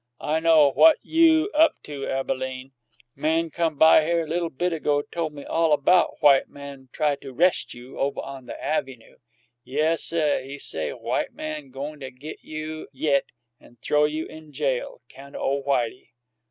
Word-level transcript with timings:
I 0.23 0.39
know 0.39 0.71
what 0.71 0.97
you 1.03 1.51
up 1.53 1.75
to, 1.83 2.07
Abalene. 2.07 2.71
Man 3.15 3.51
come 3.51 3.75
by 3.77 4.03
here 4.03 4.25
li'l 4.25 4.49
bit 4.49 4.73
ago 4.73 5.03
tole 5.03 5.29
me 5.29 5.45
all 5.45 5.77
'bout 5.77 6.23
white 6.23 6.49
man 6.49 6.89
try 6.91 7.15
to 7.17 7.31
'rest 7.31 7.75
you, 7.75 7.99
ovah 7.99 8.19
on 8.21 8.47
the 8.47 8.57
avvynoo. 8.59 9.17
Yessuh; 9.63 10.43
he 10.43 10.57
say 10.57 10.89
white 10.89 11.33
man 11.35 11.69
goin' 11.69 11.99
to 11.99 12.09
git 12.09 12.43
you 12.43 12.87
yit 12.91 13.27
an' 13.59 13.77
th'ow 13.79 14.05
you 14.05 14.25
in 14.25 14.51
jail 14.53 15.01
'count 15.07 15.35
o' 15.35 15.61
Whitey. 15.61 16.13